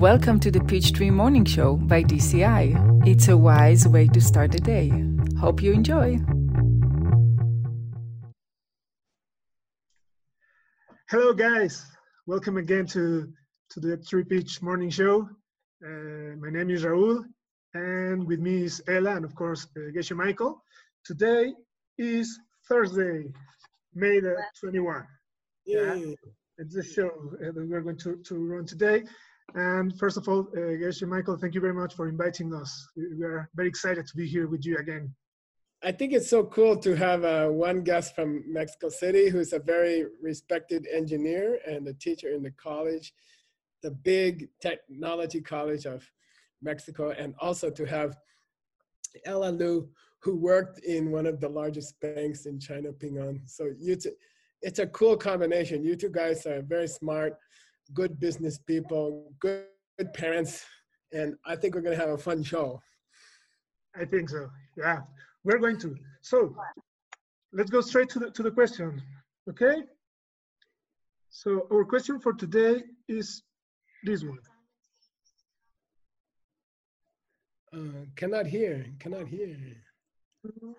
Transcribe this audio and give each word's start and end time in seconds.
Welcome 0.00 0.40
to 0.40 0.50
the 0.50 0.64
Peachtree 0.64 1.10
Morning 1.10 1.44
Show 1.44 1.76
by 1.76 2.02
DCI. 2.02 3.06
It's 3.06 3.28
a 3.28 3.36
wise 3.36 3.86
way 3.86 4.06
to 4.06 4.18
start 4.18 4.50
the 4.50 4.58
day. 4.58 4.90
Hope 5.38 5.62
you 5.62 5.72
enjoy. 5.74 6.18
Hello, 11.10 11.34
guys. 11.34 11.84
Welcome 12.26 12.56
again 12.56 12.86
to, 12.86 13.30
to 13.72 13.80
the 13.80 13.98
Three 13.98 14.24
Peach 14.24 14.62
Morning 14.62 14.88
Show. 14.88 15.28
Uh, 15.84 16.34
my 16.40 16.48
name 16.48 16.70
is 16.70 16.82
Raul, 16.82 17.22
and 17.74 18.26
with 18.26 18.40
me 18.40 18.62
is 18.62 18.82
Ella, 18.88 19.16
and 19.16 19.26
of 19.26 19.34
course, 19.34 19.66
uh, 19.76 19.92
Geshe 19.94 20.16
Michael. 20.16 20.64
Today 21.04 21.52
is 21.98 22.40
Thursday, 22.66 23.24
May 23.94 24.18
the 24.20 24.34
21. 24.60 25.06
Yeah, 25.66 25.94
it's 26.56 26.74
the 26.74 26.82
show 26.82 27.10
uh, 27.34 27.52
that 27.52 27.68
we're 27.68 27.82
going 27.82 27.98
to, 27.98 28.16
to 28.16 28.34
run 28.36 28.64
today. 28.64 29.02
And 29.54 29.98
first 29.98 30.16
of 30.16 30.28
all, 30.28 30.48
uh, 30.56 31.06
Michael, 31.06 31.36
thank 31.36 31.54
you 31.54 31.60
very 31.60 31.74
much 31.74 31.94
for 31.94 32.08
inviting 32.08 32.54
us. 32.54 32.88
We 32.96 33.24
are 33.24 33.48
very 33.54 33.68
excited 33.68 34.06
to 34.06 34.16
be 34.16 34.26
here 34.26 34.46
with 34.46 34.64
you 34.64 34.76
again. 34.76 35.14
I 35.82 35.92
think 35.92 36.12
it's 36.12 36.28
so 36.28 36.44
cool 36.44 36.76
to 36.76 36.94
have 36.94 37.24
uh, 37.24 37.48
one 37.48 37.82
guest 37.82 38.14
from 38.14 38.44
Mexico 38.46 38.90
City 38.90 39.30
who's 39.30 39.54
a 39.54 39.58
very 39.58 40.04
respected 40.22 40.86
engineer 40.92 41.58
and 41.66 41.88
a 41.88 41.94
teacher 41.94 42.28
in 42.28 42.42
the 42.42 42.50
college, 42.50 43.14
the 43.82 43.90
big 43.90 44.50
technology 44.60 45.40
college 45.40 45.86
of 45.86 46.08
Mexico, 46.62 47.10
and 47.10 47.34
also 47.40 47.70
to 47.70 47.86
have 47.86 48.16
Ella 49.24 49.50
Lu, 49.50 49.88
who 50.22 50.36
worked 50.36 50.80
in 50.80 51.10
one 51.10 51.26
of 51.26 51.40
the 51.40 51.48
largest 51.48 51.98
banks 52.00 52.44
in 52.44 52.60
China, 52.60 52.92
Ping 52.92 53.16
An. 53.16 53.40
So 53.46 53.70
you 53.78 53.96
t- 53.96 54.10
it's 54.60 54.80
a 54.80 54.86
cool 54.88 55.16
combination. 55.16 55.82
You 55.82 55.96
two 55.96 56.10
guys 56.10 56.44
are 56.44 56.60
very 56.60 56.88
smart, 56.88 57.38
good 57.94 58.18
business 58.20 58.58
people, 58.58 59.32
good, 59.40 59.64
good 59.98 60.12
parents, 60.14 60.64
and 61.12 61.34
I 61.46 61.56
think 61.56 61.74
we're 61.74 61.80
going 61.80 61.96
to 61.96 62.04
have 62.04 62.14
a 62.14 62.18
fun 62.18 62.42
show. 62.42 62.80
I 63.94 64.04
think 64.04 64.28
so. 64.28 64.48
Yeah 64.76 65.00
we're 65.44 65.58
going 65.58 65.78
to. 65.78 65.96
So 66.20 66.54
let's 67.52 67.70
go 67.70 67.80
straight 67.80 68.08
to 68.10 68.18
the, 68.18 68.30
to 68.30 68.42
the 68.42 68.50
question, 68.50 69.02
okay? 69.48 69.82
So 71.30 71.66
our 71.72 71.84
question 71.84 72.20
for 72.20 72.32
today 72.32 72.82
is 73.08 73.42
this 74.04 74.24
one. 74.24 74.38
Uh, 77.72 78.04
cannot 78.16 78.46
hear, 78.46 78.84
cannot 78.98 79.28
hear. 79.28 79.56
You 80.44 80.74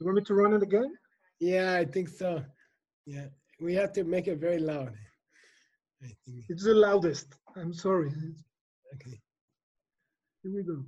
want 0.00 0.16
me 0.16 0.22
to 0.24 0.34
run 0.34 0.52
it 0.52 0.62
again? 0.62 0.92
Yeah, 1.40 1.74
I 1.74 1.84
think 1.86 2.08
so. 2.08 2.44
Yeah, 3.06 3.26
we 3.60 3.74
have 3.74 3.92
to 3.94 4.04
make 4.04 4.28
it 4.28 4.38
very 4.38 4.58
loud. 4.58 4.92
It's 6.48 6.64
the 6.64 6.74
loudest. 6.74 7.34
I'm 7.56 7.72
sorry. 7.72 8.12
Okay. 8.94 9.20
Here 10.42 10.52
we 10.54 10.62
go. 10.62 10.84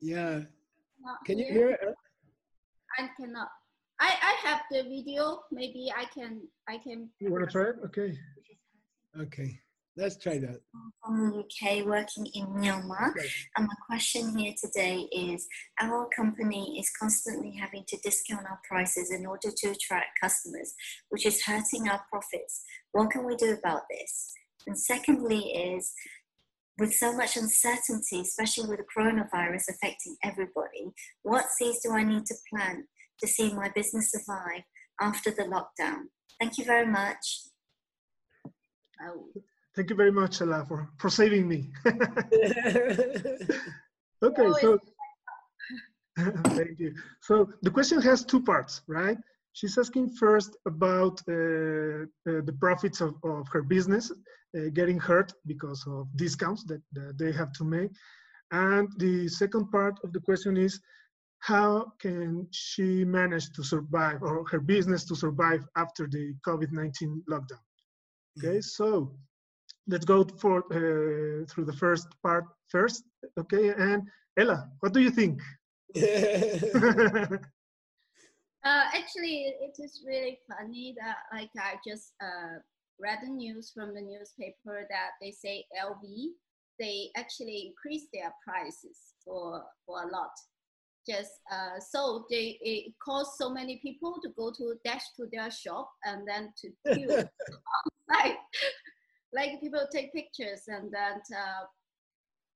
Yeah. 0.00 0.40
Can 1.24 1.38
you 1.38 1.46
hear 1.46 1.70
it? 1.70 1.80
I 2.98 3.08
cannot. 3.16 3.48
I 4.00 4.10
I 4.22 4.48
have 4.48 4.60
the 4.70 4.82
video. 4.82 5.42
Maybe 5.50 5.92
I 5.96 6.04
can 6.06 6.42
I 6.68 6.78
can. 6.78 7.08
You 7.20 7.30
want 7.30 7.44
to 7.44 7.50
try 7.50 7.70
it? 7.70 7.76
Okay. 7.86 8.18
Okay. 9.18 9.58
Let's 9.94 10.16
try 10.16 10.38
that. 10.38 10.60
From 11.04 11.30
the 11.30 11.38
UK, 11.40 11.84
working 11.84 12.26
in 12.34 12.46
Myanmar, 12.46 13.10
okay. 13.10 13.28
and 13.56 13.66
my 13.66 13.74
question 13.86 14.36
here 14.38 14.54
today 14.58 15.06
is: 15.12 15.46
Our 15.80 16.08
company 16.16 16.78
is 16.80 16.90
constantly 16.98 17.52
having 17.60 17.84
to 17.88 17.98
discount 17.98 18.46
our 18.46 18.60
prices 18.66 19.10
in 19.10 19.26
order 19.26 19.50
to 19.54 19.68
attract 19.68 20.18
customers, 20.20 20.72
which 21.10 21.26
is 21.26 21.44
hurting 21.44 21.88
our 21.90 22.00
profits. 22.10 22.64
What 22.92 23.10
can 23.10 23.26
we 23.26 23.36
do 23.36 23.52
about 23.52 23.82
this? 23.90 24.32
And 24.66 24.78
secondly, 24.78 25.40
is 25.40 25.92
with 26.78 26.94
so 26.94 27.12
much 27.12 27.36
uncertainty, 27.36 28.20
especially 28.20 28.68
with 28.68 28.78
the 28.78 28.86
coronavirus 28.96 29.64
affecting 29.68 30.16
everybody, 30.24 30.90
what 31.22 31.50
seeds 31.50 31.80
do 31.84 31.92
I 31.92 32.02
need 32.02 32.24
to 32.26 32.34
plant 32.48 32.86
to 33.20 33.28
see 33.28 33.52
my 33.52 33.70
business 33.74 34.10
survive 34.10 34.62
after 35.00 35.30
the 35.30 35.44
lockdown? 35.44 36.04
Thank 36.40 36.56
you 36.56 36.64
very 36.64 36.86
much. 36.86 37.42
Oh. 39.02 39.28
Thank 39.74 39.88
you 39.90 39.96
very 39.96 40.12
much, 40.12 40.40
Ella, 40.42 40.64
for, 40.68 40.90
for 40.98 41.08
saving 41.08 41.48
me. 41.48 41.70
okay, 44.22 44.50
so 44.60 44.78
thank 46.18 46.78
you. 46.78 46.94
So 47.22 47.48
the 47.62 47.70
question 47.70 48.02
has 48.02 48.24
two 48.24 48.42
parts, 48.42 48.82
right? 48.86 49.16
She's 49.54 49.78
asking 49.78 50.10
first 50.10 50.56
about 50.66 51.20
uh, 51.28 51.32
uh, 51.32 52.42
the 52.48 52.56
profits 52.60 53.00
of, 53.00 53.14
of 53.24 53.48
her 53.48 53.62
business 53.62 54.10
uh, 54.56 54.68
getting 54.74 54.98
hurt 54.98 55.32
because 55.46 55.84
of 55.86 56.06
discounts 56.16 56.64
that, 56.64 56.82
that 56.92 57.16
they 57.18 57.32
have 57.32 57.52
to 57.54 57.64
make. 57.64 57.90
And 58.50 58.88
the 58.98 59.28
second 59.28 59.70
part 59.70 59.98
of 60.04 60.12
the 60.12 60.20
question 60.20 60.58
is, 60.58 60.80
how 61.38 61.92
can 61.98 62.46
she 62.50 63.04
manage 63.04 63.50
to 63.54 63.64
survive 63.64 64.22
or 64.22 64.44
her 64.48 64.60
business 64.60 65.04
to 65.06 65.16
survive 65.16 65.66
after 65.76 66.06
the 66.06 66.34
COVID-19 66.46 67.22
lockdown? 67.28 67.64
Okay, 68.38 68.60
so 68.60 69.12
let's 69.88 70.04
go 70.04 70.24
for 70.38 70.58
uh, 70.70 71.44
through 71.46 71.64
the 71.64 71.76
first 71.78 72.08
part 72.22 72.44
first. 72.68 73.04
Okay, 73.38 73.70
and 73.70 74.02
Ella, 74.36 74.68
what 74.80 74.92
do 74.92 75.00
you 75.00 75.10
think? 75.10 75.40
Uh, 78.64 78.84
actually, 78.94 79.52
it 79.60 79.74
is 79.82 80.04
really 80.06 80.38
funny 80.46 80.94
that 80.96 81.16
like 81.32 81.50
I 81.58 81.74
just 81.84 82.12
uh, 82.22 82.62
read 83.00 83.18
the 83.20 83.28
news 83.28 83.72
from 83.74 83.92
the 83.92 84.00
newspaper 84.00 84.86
that 84.88 85.10
they 85.20 85.32
say 85.32 85.64
LV 85.82 86.06
they 86.78 87.10
actually 87.16 87.70
increase 87.70 88.08
their 88.12 88.32
prices 88.46 89.14
for 89.24 89.62
for 89.86 90.02
a 90.02 90.06
lot. 90.06 90.32
Just 91.08 91.32
uh, 91.50 91.80
so 91.80 92.26
they 92.30 92.58
it 92.60 92.92
caused 93.04 93.32
so 93.36 93.50
many 93.50 93.80
people 93.82 94.18
to 94.22 94.28
go 94.36 94.52
to 94.56 94.74
dash 94.84 95.04
to 95.16 95.26
their 95.32 95.50
shop 95.50 95.90
and 96.04 96.26
then 96.26 96.52
to 96.58 96.94
queue 96.94 97.10
outside. 97.76 98.36
Like 99.34 99.60
people 99.60 99.86
take 99.92 100.12
pictures 100.12 100.62
and 100.68 100.92
then 100.92 101.20
uh, 101.34 101.64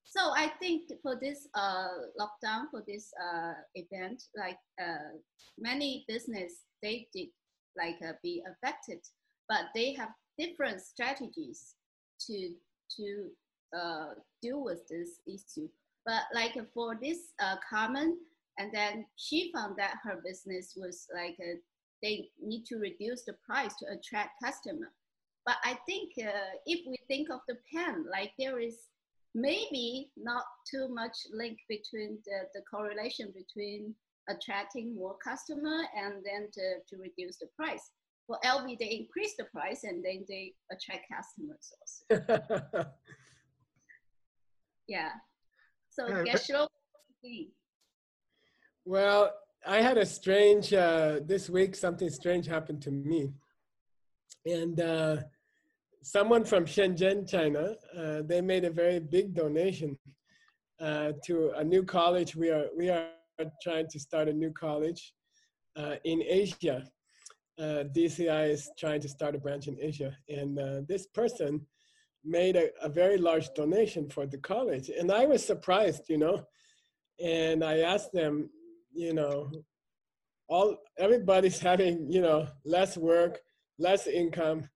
so 0.07 0.31
I 0.35 0.53
think 0.61 0.85
for 1.03 1.17
this 1.21 1.49
uh, 1.55 1.89
lockdown, 2.19 2.71
for 2.71 2.83
this 2.87 3.13
uh, 3.21 3.55
event, 3.75 4.23
like 4.37 4.59
uh, 4.81 5.19
many 5.59 6.05
business, 6.07 6.63
they 6.81 7.09
did 7.13 7.29
like 7.77 7.97
uh, 8.07 8.13
be 8.23 8.43
affected, 8.49 9.01
but 9.49 9.65
they 9.75 9.93
have 9.95 10.11
different 10.39 10.81
strategies 10.81 11.75
to 12.27 12.55
to 12.97 13.27
uh, 13.77 14.07
deal 14.41 14.63
with 14.63 14.87
this 14.89 15.21
issue. 15.27 15.69
But 16.07 16.23
like 16.33 16.55
for 16.73 16.97
this 17.03 17.33
Carmen, 17.69 18.17
and 18.59 18.71
then 18.73 19.07
she 19.17 19.51
found 19.53 19.77
that 19.77 19.97
her 20.05 20.23
business 20.25 20.75
was 20.77 21.09
like 21.13 21.37
they 22.01 22.29
need 22.41 22.65
to 22.67 22.77
reduce 22.77 23.25
the 23.25 23.35
price 23.45 23.75
to 23.81 23.87
attract 23.87 24.41
customer. 24.43 24.93
But 25.47 25.57
I 25.65 25.79
think 25.87 26.13
if 26.17 26.81
we 26.87 26.97
think 27.07 27.31
of 27.31 27.41
the 27.49 27.57
pen, 27.73 28.05
like 28.11 28.33
there 28.39 28.59
is 28.59 28.89
maybe 29.35 30.11
not 30.17 30.43
too 30.69 30.89
much 30.89 31.17
link 31.33 31.59
between 31.69 32.19
the, 32.27 32.49
the 32.55 32.63
correlation 32.69 33.33
between 33.33 33.95
attracting 34.29 34.97
more 34.97 35.17
customer 35.23 35.83
and 35.97 36.15
then 36.25 36.49
to, 36.53 36.79
to 36.89 37.01
reduce 37.01 37.37
the 37.37 37.47
price. 37.55 37.91
For 38.27 38.39
LV, 38.45 38.77
they 38.81 38.87
increase 38.87 39.35
the 39.39 39.45
price 39.45 39.85
and 39.85 40.05
then 40.05 40.25
they 40.29 40.55
attract 40.73 41.07
customers 41.15 41.73
also. 42.11 42.89
yeah. 44.89 45.11
So 45.91 46.09
Geshe-la, 46.09 46.67
well, 48.85 49.33
I 49.67 49.81
had 49.81 49.97
a 49.97 50.07
strange, 50.07 50.73
uh, 50.73 51.21
this 51.25 51.49
week, 51.49 51.77
something 51.77 52.11
strange 52.11 52.47
happened 52.47 52.83
to 52.83 52.91
me. 52.91 53.33
And 54.45 54.81
uh, 54.81 55.17
someone 56.07 56.45
from 56.45 56.65
Shenzhen, 56.65 57.29
China, 57.29 57.75
uh, 57.99 58.23
they 58.25 58.41
made 58.41 58.65
a 58.65 58.71
very 58.71 59.01
big 59.01 59.35
donation 59.35 59.99
uh, 60.81 61.11
to 61.25 61.51
a 61.57 61.65
new 61.65 61.83
college. 61.83 62.37
We 62.37 62.51
are, 62.51 62.67
we 62.77 62.91
are 62.91 63.09
trying 63.61 63.89
to 63.89 63.99
start 63.99 64.29
a 64.29 64.33
new 64.33 64.53
college 64.53 65.13
uh, 65.77 65.97
in 66.05 66.23
Asia. 66.23 66.87
Uh, 67.59 67.83
DCI 67.97 68.51
is 68.51 68.71
trying 68.79 69.01
to 69.01 69.09
start 69.09 69.35
a 69.35 69.39
branch 69.39 69.67
in 69.67 69.77
Asia. 69.81 70.17
And 70.29 70.57
uh, 70.57 70.83
this 70.87 71.09
person 71.09 71.67
made 72.25 72.55
a, 72.55 72.69
a 72.81 72.89
very 72.89 73.19
large 73.19 73.53
donation 73.55 74.09
for 74.09 74.27
the 74.27 74.39
college. 74.39 74.89
And 74.97 75.11
I 75.11 75.27
was 75.27 75.45
surprised, 75.45 76.05
you 76.09 76.19
know. 76.19 76.45
And 77.19 77.65
I 77.65 77.79
asked 77.79 78.13
them, 78.13 78.49
you 78.93 79.13
know, 79.13 79.51
all 80.47 80.77
everybody's 80.99 81.59
having, 81.71 82.13
you 82.13 82.21
know, 82.21 82.47
less 82.65 82.97
work, 82.97 83.41
less 83.81 84.07
income 84.07 84.69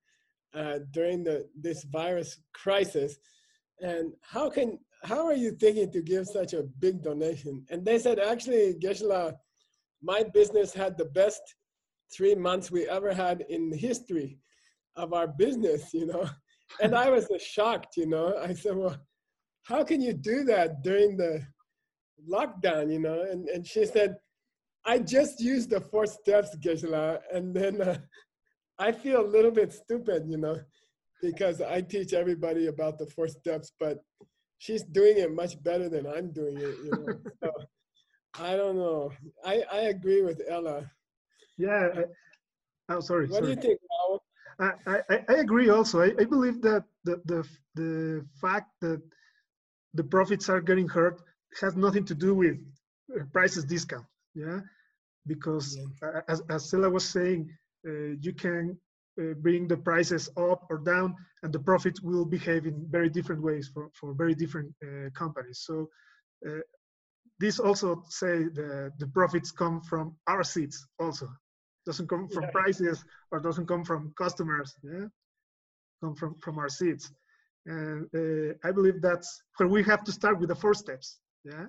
uh, 0.54 0.78
during 0.90 1.24
the 1.24 1.48
this 1.58 1.84
virus 1.84 2.40
crisis, 2.52 3.16
and 3.80 4.12
how 4.22 4.50
can 4.50 4.78
how 5.04 5.26
are 5.26 5.34
you 5.34 5.52
thinking 5.52 5.90
to 5.92 6.02
give 6.02 6.26
such 6.26 6.52
a 6.52 6.64
big 6.78 7.02
donation? 7.02 7.64
And 7.70 7.84
they 7.84 7.98
said, 7.98 8.18
actually, 8.18 8.74
Geshe-la, 8.74 9.32
my 10.02 10.22
business 10.34 10.74
had 10.74 10.98
the 10.98 11.06
best 11.06 11.40
three 12.14 12.34
months 12.34 12.70
we 12.70 12.88
ever 12.88 13.14
had 13.14 13.44
in 13.48 13.72
history. 13.72 14.38
of 14.96 15.12
our 15.12 15.28
business, 15.28 15.94
you 15.94 16.06
know. 16.06 16.28
And 16.82 16.94
I 16.94 17.10
was 17.10 17.26
shocked, 17.40 17.96
you 17.96 18.06
know. 18.06 18.36
I 18.48 18.54
said, 18.54 18.76
well, 18.76 18.96
how 19.64 19.82
can 19.82 20.00
you 20.00 20.12
do 20.12 20.44
that 20.44 20.82
during 20.82 21.16
the 21.16 21.44
lockdown, 22.34 22.92
you 22.92 23.00
know? 23.00 23.22
And, 23.30 23.48
and 23.48 23.66
she 23.66 23.86
said, 23.86 24.16
I 24.84 24.98
just 24.98 25.40
used 25.40 25.70
the 25.70 25.80
four 25.80 26.06
steps, 26.06 26.56
Geshe-la, 26.64 27.18
and 27.32 27.54
then 27.54 27.82
uh, 27.82 27.98
I 28.80 28.92
feel 28.92 29.20
a 29.20 29.32
little 29.36 29.50
bit 29.50 29.72
stupid, 29.72 30.24
you 30.26 30.38
know, 30.38 30.58
because 31.20 31.60
I 31.60 31.82
teach 31.82 32.14
everybody 32.14 32.68
about 32.68 32.98
the 32.98 33.06
four 33.06 33.28
steps, 33.28 33.72
but 33.78 33.98
she's 34.56 34.82
doing 34.82 35.18
it 35.18 35.32
much 35.34 35.62
better 35.62 35.90
than 35.90 36.06
I'm 36.06 36.32
doing 36.32 36.56
it, 36.56 36.74
you 36.84 36.90
know. 36.90 37.18
so, 37.44 37.52
I 38.42 38.56
don't 38.56 38.76
know. 38.76 39.12
I, 39.44 39.64
I 39.70 39.80
agree 39.94 40.22
with 40.22 40.40
Ella. 40.48 40.90
Yeah. 41.58 41.88
I, 41.94 42.04
oh, 42.94 43.00
sorry. 43.00 43.26
What 43.26 43.44
sorry. 43.44 43.54
do 43.54 43.60
you 43.60 43.62
think, 43.66 43.80
Raul? 43.90 44.18
I, 44.86 45.00
I, 45.10 45.24
I 45.28 45.34
agree 45.34 45.68
also. 45.68 46.00
I, 46.00 46.12
I 46.18 46.24
believe 46.24 46.62
that 46.62 46.84
the, 47.04 47.20
the, 47.26 47.46
the 47.74 48.26
fact 48.40 48.70
that 48.80 49.02
the 49.92 50.04
profits 50.04 50.48
are 50.48 50.60
getting 50.60 50.88
hurt 50.88 51.20
has 51.60 51.76
nothing 51.76 52.04
to 52.06 52.14
do 52.14 52.34
with 52.34 52.56
uh, 53.14 53.24
prices 53.32 53.64
discount. 53.64 54.06
Yeah. 54.34 54.60
Because 55.26 55.78
yeah. 56.02 56.20
as, 56.28 56.42
as 56.48 56.64
Stella 56.64 56.88
was 56.88 57.06
saying, 57.06 57.50
uh, 57.50 57.54
you 57.84 58.32
can 58.32 58.78
uh, 59.20 59.34
bring 59.34 59.66
the 59.68 59.76
prices 59.76 60.28
up 60.36 60.66
or 60.70 60.78
down 60.78 61.14
and 61.42 61.52
the 61.52 61.58
profits 61.58 62.00
will 62.00 62.24
behave 62.24 62.66
in 62.66 62.86
very 62.90 63.08
different 63.08 63.42
ways 63.42 63.70
for, 63.72 63.90
for 63.94 64.14
very 64.14 64.34
different 64.34 64.72
uh, 64.84 65.10
companies. 65.14 65.62
So 65.66 65.88
uh, 66.46 66.60
this 67.38 67.58
also 67.58 68.02
say 68.08 68.44
the, 68.44 68.92
the 68.98 69.06
profits 69.08 69.50
come 69.50 69.80
from 69.82 70.16
our 70.26 70.44
seats 70.44 70.86
also. 70.98 71.28
Doesn't 71.86 72.08
come 72.08 72.28
from 72.28 72.44
yeah. 72.44 72.50
prices 72.50 73.04
or 73.32 73.40
doesn't 73.40 73.66
come 73.66 73.84
from 73.84 74.12
customers, 74.16 74.74
yeah? 74.82 75.06
Come 76.02 76.14
from, 76.14 76.36
from 76.40 76.58
our 76.58 76.68
seats. 76.68 77.10
And 77.66 78.06
uh, 78.14 78.54
I 78.62 78.72
believe 78.72 79.00
that's 79.00 79.42
where 79.56 79.68
we 79.68 79.82
have 79.84 80.04
to 80.04 80.12
start 80.12 80.38
with 80.38 80.50
the 80.50 80.54
four 80.54 80.74
steps, 80.74 81.18
yeah? 81.44 81.66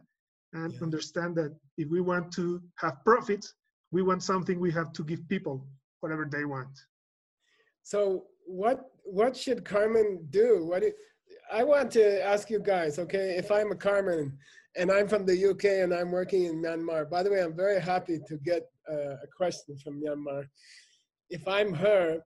And 0.54 0.74
yeah. 0.74 0.80
understand 0.82 1.36
that 1.38 1.56
if 1.78 1.90
we 1.90 2.02
want 2.02 2.34
to 2.34 2.62
have 2.76 3.04
profits, 3.06 3.54
we 3.92 4.02
want 4.02 4.24
something 4.24 4.60
we 4.60 4.72
have 4.72 4.92
to 4.94 5.04
give 5.04 5.28
people 5.28 5.66
whatever 6.02 6.28
they 6.30 6.46
want. 6.46 6.78
So 7.84 8.26
what 8.46 8.82
what 9.04 9.36
should 9.36 9.66
Carmen 9.66 10.28
do? 10.30 10.66
What 10.66 10.84
I 11.52 11.64
want 11.64 11.92
to 11.92 12.24
ask 12.24 12.50
you 12.50 12.60
guys, 12.60 13.00
okay? 13.00 13.36
If 13.38 13.52
I'm 13.52 13.72
a 13.72 13.76
Carmen 13.76 14.38
and 14.78 14.92
I'm 14.92 15.08
from 15.08 15.26
the 15.26 15.50
UK 15.50 15.66
and 15.84 15.94
I'm 15.94 16.12
working 16.12 16.46
in 16.46 16.62
Myanmar. 16.62 17.10
By 17.10 17.24
the 17.24 17.32
way, 17.32 17.42
I'm 17.44 17.56
very 17.56 17.82
happy 17.82 18.20
to 18.28 18.38
get 18.38 18.64
uh, 18.90 19.16
a 19.24 19.28
question 19.36 19.78
from 19.78 20.02
Myanmar. 20.02 20.46
If 21.30 21.48
I'm 21.48 21.74
her, 21.74 22.20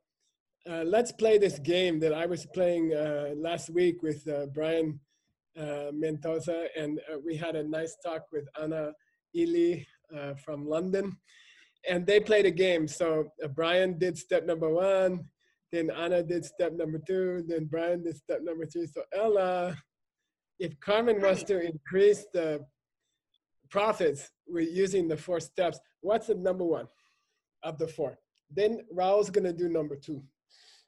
uh, 0.69 0.83
let's 0.83 1.12
play 1.12 1.38
this 1.38 1.60
game 1.60 2.00
that 2.00 2.13
I 2.13 2.25
was 2.25 2.45
playing 2.54 2.94
uh, 2.94 3.33
last 3.36 3.69
week 3.69 4.01
with 4.01 4.28
uh, 4.28 4.48
Brian 4.48 5.00
uh, 5.60 5.92
Mendoza, 5.94 6.68
and 6.78 7.00
uh, 7.12 7.18
we 7.24 7.36
had 7.36 7.56
a 7.56 7.63
nice 7.63 7.95
talk 8.04 8.24
with 8.31 8.48
Anna 8.62 8.92
Ely 9.36 9.83
from 10.44 10.68
London. 10.68 11.18
And 11.90 12.06
they 12.06 12.20
played 12.20 12.46
a 12.46 12.52
game. 12.52 12.88
So 12.88 13.32
uh, 13.44 13.48
Brian 13.48 13.98
did 13.98 14.18
step 14.18 14.46
number 14.46 14.70
one, 14.70 15.26
then 15.72 15.90
Anna 15.92 16.24
did 16.24 16.46
step 16.46 16.74
number 16.74 17.00
two, 17.06 17.44
then 17.48 17.66
Brian 17.66 18.04
did 18.04 18.18
step 18.18 18.40
number 18.44 18.66
three. 18.66 18.88
So 18.88 19.04
Ella, 19.14 19.76
if 20.60 20.80
Carmen 20.80 21.22
wants 21.22 21.44
to 21.44 21.60
increase 21.60 22.26
the 22.34 22.66
profits 23.70 24.32
with 24.48 24.70
using 24.72 25.08
the 25.08 25.18
four 25.18 25.40
steps, 25.40 25.80
what's 26.02 26.28
the 26.28 26.36
number 26.36 26.64
one 26.64 26.88
of 27.64 27.78
the 27.78 27.88
four? 27.88 28.18
Then 28.50 28.81
Raul's 28.92 29.30
gonna 29.30 29.54
do 29.54 29.70
number 29.70 29.96
two. 29.96 30.24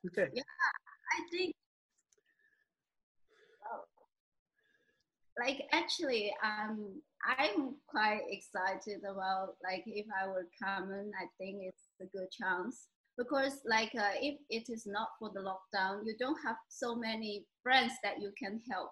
Okay. 0.08 0.30
Yeah, 0.34 0.44
I 0.44 1.20
think. 1.32 1.54
Like 5.40 5.64
actually, 5.72 6.34
um, 6.44 7.02
I'm 7.38 7.76
quite 7.88 8.22
excited 8.30 9.02
about 9.10 9.56
like 9.64 9.84
if 9.86 10.06
I 10.22 10.28
were 10.28 10.48
Carmen, 10.62 11.12
I 11.20 11.26
think 11.38 11.60
it's 11.62 11.84
a 12.02 12.06
good 12.18 12.30
chance 12.32 12.88
because 13.18 13.62
like 13.66 13.92
uh, 13.98 14.16
if 14.22 14.40
it 14.50 14.72
is 14.72 14.86
not 14.86 15.10
for 15.20 15.32
the 15.34 15.42
lockdown, 15.42 16.02
you 16.06 16.16
don't 16.20 16.38
have 16.46 16.58
so 16.70 16.96
many 16.96 17.46
friends 17.64 17.94
that 18.04 18.22
you 18.22 18.32
can 18.40 18.62
help 18.72 18.92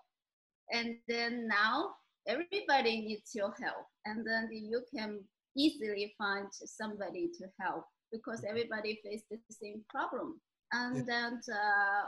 and 0.72 0.96
then 1.08 1.48
now 1.48 1.92
everybody 2.28 3.02
needs 3.02 3.32
your 3.36 3.54
help 3.62 3.86
and 4.06 4.26
then 4.26 4.50
you 4.52 4.82
can 4.96 5.20
easily 5.56 6.14
find 6.18 6.48
somebody 6.52 7.30
to 7.38 7.46
help 7.60 7.86
because 8.12 8.40
mm-hmm. 8.40 8.50
everybody 8.50 9.00
faces 9.04 9.40
the 9.48 9.56
same 9.56 9.82
problem 9.90 10.40
and 10.74 10.98
yeah. 10.98 11.04
then 11.08 11.42
uh, 11.54 12.06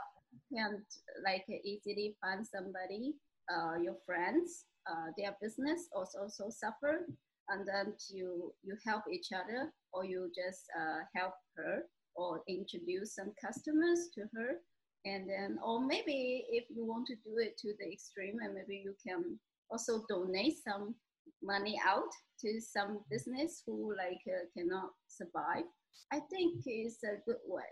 can 0.54 0.84
like 1.24 1.46
easily 1.64 2.16
find 2.22 2.46
somebody 2.46 3.14
uh, 3.54 3.80
your 3.82 3.96
friends 4.06 4.66
uh, 4.90 5.12
their 5.18 5.36
business 5.42 5.88
also, 5.94 6.20
also 6.20 6.50
suffer 6.50 7.06
and 7.50 7.68
then 7.68 7.94
you 8.10 8.54
you 8.64 8.76
help 8.86 9.04
each 9.12 9.28
other 9.34 9.72
or 9.94 10.06
you 10.06 10.30
just 10.36 10.66
uh, 10.80 11.00
help 11.16 11.34
her 11.56 11.84
or 12.16 12.42
introduce 12.48 13.16
some 13.16 13.32
customers 13.40 14.10
to 14.14 14.22
her 14.36 14.60
and 15.06 15.30
then 15.30 15.58
or 15.64 15.86
maybe 15.86 16.46
if 16.52 16.66
you 16.70 16.86
want 16.86 17.06
to 17.08 17.16
do 17.16 17.38
it 17.38 17.58
to 17.58 17.74
the 17.80 17.92
extreme 17.92 18.38
and 18.44 18.54
maybe 18.54 18.82
you 18.84 18.94
can 19.06 19.40
also 19.70 20.04
donate 20.10 20.56
some 20.64 20.96
money 21.44 21.80
out 21.86 22.12
to 22.40 22.60
some 22.60 23.00
business 23.10 23.64
who 23.66 23.94
like 23.96 24.22
uh, 24.28 24.46
cannot 24.56 24.90
survive 25.08 25.66
i 26.12 26.20
think 26.32 26.64
is 26.66 26.98
a 27.04 27.20
good 27.26 27.44
way. 27.46 27.72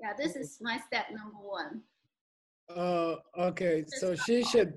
Yeah 0.00 0.12
this 0.16 0.36
is 0.36 0.58
my 0.60 0.78
step 0.86 1.06
number 1.10 1.42
one 1.42 1.82
uh 2.76 3.16
okay 3.38 3.84
so 3.86 4.14
she 4.14 4.42
should 4.44 4.74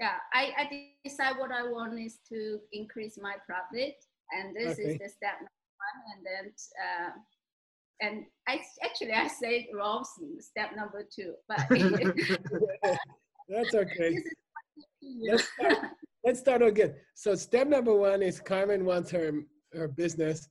yeah 0.00 0.16
I, 0.32 0.52
I 0.56 0.70
decide 1.04 1.36
what 1.38 1.52
i 1.52 1.62
want 1.62 1.98
is 1.98 2.18
to 2.28 2.58
increase 2.72 3.18
my 3.20 3.34
profit 3.46 3.94
and 4.32 4.54
this 4.54 4.78
okay. 4.78 4.90
is 4.90 4.98
the 4.98 5.08
step 5.08 5.36
number 5.40 5.72
one 5.78 5.98
and 6.14 6.26
then 6.26 6.52
uh, 6.82 7.10
and 8.00 8.24
I 8.46 8.60
actually 8.84 9.12
I 9.12 9.28
said 9.28 9.66
Raul's 9.74 10.10
step 10.40 10.70
number 10.76 11.06
two, 11.12 11.34
but 11.48 11.58
that's 13.48 13.74
okay. 13.74 14.22
let's, 15.02 15.48
start, 15.48 15.78
let's 16.24 16.40
start 16.40 16.62
again. 16.62 16.94
So 17.14 17.34
step 17.34 17.66
number 17.66 17.94
one 17.94 18.22
is 18.22 18.40
Carmen 18.40 18.84
wants 18.84 19.10
her 19.10 19.32
her 19.74 19.88
business 19.88 20.48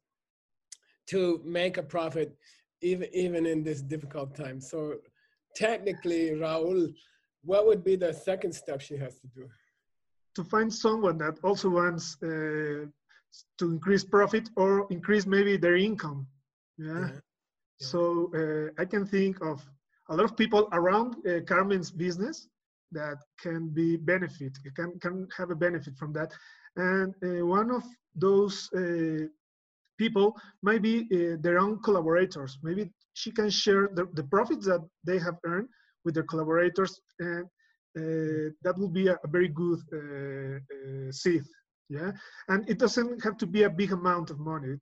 to 1.08 1.42
make 1.44 1.78
a 1.78 1.84
profit 1.84 2.36
even 2.82 3.08
even 3.14 3.46
in 3.46 3.64
this 3.64 3.82
difficult 3.82 4.36
time. 4.36 4.60
So 4.60 4.96
technically, 5.58 6.24
Raul, 6.32 6.94
what 7.44 7.66
would 7.68 7.84
be 7.84 7.96
the 7.96 8.14
second 8.14 8.54
step 8.54 8.80
she 8.82 8.98
has 8.98 9.20
to 9.20 9.28
do? 9.36 9.44
To 10.36 10.44
find 10.44 10.72
someone 10.72 11.18
that 11.18 11.40
also 11.44 11.70
wants 11.70 12.06
uh, 12.22 12.86
to 13.60 13.66
increase 13.76 14.04
profit 14.04 14.50
or 14.56 14.88
increase 14.90 15.26
maybe 15.26 15.58
their 15.58 15.78
income. 15.78 16.28
yeah. 16.78 17.10
yeah 17.14 17.20
so 17.80 18.32
uh, 18.34 18.82
I 18.82 18.86
can 18.86 19.06
think 19.06 19.40
of 19.42 19.64
a 20.10 20.16
lot 20.16 20.26
of 20.26 20.36
people 20.36 20.68
around 20.72 21.16
uh, 21.28 21.42
Carmen's 21.42 21.92
business 21.92 22.48
that 22.92 23.18
can 23.40 23.70
be 23.70 23.98
benefit, 23.98 24.58
can, 24.76 24.98
can 25.00 25.28
have 25.38 25.52
a 25.52 25.56
benefit 25.56 25.98
from 25.98 26.14
that. 26.14 26.32
And 26.76 27.14
uh, 27.24 27.46
one 27.46 27.70
of 27.72 27.84
those 28.16 28.70
uh, 28.74 29.28
people 29.98 30.36
maybe 30.64 31.08
uh, 31.14 31.38
their 31.42 31.60
own 31.60 31.82
collaborators. 31.82 32.58
Maybe 32.64 32.92
she 33.14 33.32
can 33.32 33.50
share 33.50 33.90
the, 33.94 34.08
the 34.14 34.24
profits 34.24 34.66
that 34.66 34.82
they 35.04 35.20
have 35.20 35.38
earned 35.46 35.70
with 36.06 36.14
their 36.14 36.24
collaborators 36.24 37.00
and 37.20 37.46
uh, 37.98 38.54
that 38.62 38.76
will 38.78 38.90
be 38.90 39.08
a, 39.08 39.18
a 39.24 39.28
very 39.28 39.48
good 39.48 39.80
seed 41.12 41.44
yeah? 41.90 42.12
And 42.50 42.70
it 42.70 42.80
doesn't 42.80 43.24
have 43.24 43.38
to 43.38 43.48
be 43.48 43.64
a 43.64 43.70
big 43.70 43.92
amount 43.92 44.30
of 44.30 44.40
money. 44.40 44.76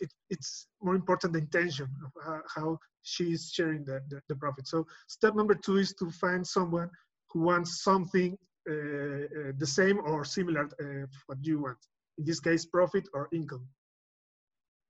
It, 0.00 0.12
it's 0.30 0.66
more 0.80 0.94
important 0.94 1.32
the 1.32 1.40
intention 1.40 1.88
of 2.04 2.12
how, 2.24 2.40
how 2.54 2.78
she's 3.02 3.50
sharing 3.52 3.84
the, 3.84 4.00
the, 4.08 4.20
the, 4.28 4.36
profit. 4.36 4.68
So 4.68 4.86
step 5.08 5.34
number 5.34 5.54
two 5.54 5.78
is 5.78 5.92
to 5.94 6.10
find 6.10 6.46
someone 6.46 6.88
who 7.30 7.40
wants 7.40 7.82
something 7.82 8.36
uh, 8.68 8.72
uh, 8.72 9.52
the 9.58 9.66
same 9.66 9.98
or 10.04 10.24
similar 10.24 10.68
uh, 10.80 11.06
what 11.26 11.38
you 11.42 11.60
want. 11.60 11.78
In 12.18 12.24
this 12.24 12.40
case 12.40 12.64
profit 12.64 13.08
or 13.12 13.28
income 13.32 13.66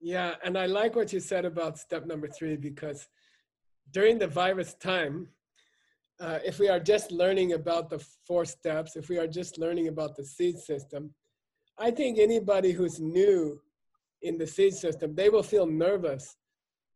yeah 0.02 0.34
and 0.44 0.58
i 0.58 0.66
like 0.66 0.94
what 0.94 1.12
you 1.12 1.20
said 1.20 1.44
about 1.44 1.78
step 1.78 2.04
number 2.06 2.28
three 2.28 2.56
because 2.56 3.08
during 3.92 4.18
the 4.18 4.26
virus 4.26 4.74
time 4.74 5.26
uh, 6.20 6.38
if 6.44 6.58
we 6.58 6.68
are 6.68 6.78
just 6.78 7.10
learning 7.10 7.54
about 7.54 7.88
the 7.88 7.98
four 8.26 8.44
steps 8.44 8.96
if 8.96 9.08
we 9.08 9.16
are 9.18 9.26
just 9.26 9.56
learning 9.58 9.88
about 9.88 10.14
the 10.16 10.24
seed 10.24 10.58
system 10.58 11.14
I 11.78 11.90
think 11.90 12.18
anybody 12.18 12.72
who's 12.72 13.00
new 13.00 13.60
in 14.22 14.38
the 14.38 14.46
seed 14.46 14.74
system, 14.74 15.14
they 15.14 15.28
will 15.28 15.42
feel 15.42 15.66
nervous 15.66 16.36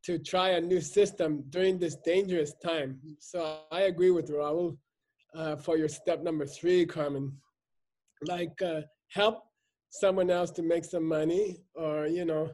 to 0.05 0.19
try 0.19 0.51
a 0.51 0.61
new 0.61 0.81
system 0.81 1.45
during 1.51 1.79
this 1.79 1.97
dangerous 2.05 2.55
time. 2.63 3.01
So 3.19 3.59
I 3.73 3.83
agree 3.83 4.11
with 4.11 4.31
Raul 4.31 4.77
uh, 5.35 5.57
for 5.57 5.77
your 5.77 5.89
step 5.89 6.23
number 6.23 6.47
three, 6.47 6.87
Carmen. 6.87 7.33
Like 8.27 8.61
uh, 8.63 8.83
help 9.09 9.43
someone 9.91 10.31
else 10.31 10.51
to 10.53 10.63
make 10.63 10.85
some 10.85 11.05
money 11.05 11.59
or, 11.75 12.07
you 12.07 12.25
know, 12.25 12.51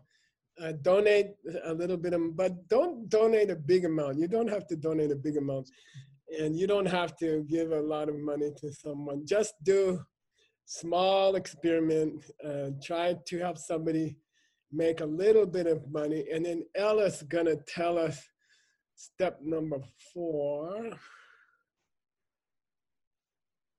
uh, 0.62 0.72
donate 0.82 1.34
a 1.64 1.74
little 1.74 1.96
bit, 1.96 2.12
of, 2.12 2.36
but 2.36 2.68
don't 2.68 3.08
donate 3.08 3.50
a 3.50 3.56
big 3.56 3.84
amount. 3.84 4.18
You 4.18 4.28
don't 4.28 4.48
have 4.48 4.66
to 4.68 4.76
donate 4.76 5.10
a 5.10 5.16
big 5.16 5.36
amount, 5.36 5.70
and 6.40 6.56
you 6.58 6.66
don't 6.66 6.86
have 6.86 7.16
to 7.18 7.44
give 7.48 7.72
a 7.72 7.80
lot 7.80 8.08
of 8.08 8.16
money 8.18 8.50
to 8.58 8.72
someone. 8.72 9.26
Just 9.26 9.54
do 9.62 10.00
small 10.64 11.34
experiment. 11.34 12.24
Uh, 12.44 12.70
try 12.82 13.16
to 13.26 13.38
help 13.38 13.58
somebody 13.58 14.16
make 14.70 15.00
a 15.00 15.06
little 15.06 15.46
bit 15.46 15.66
of 15.66 15.90
money, 15.90 16.26
and 16.32 16.46
then 16.46 16.64
Ella's 16.76 17.22
gonna 17.22 17.56
tell 17.66 17.98
us 17.98 18.22
step 18.94 19.40
number 19.42 19.80
four. 20.14 20.90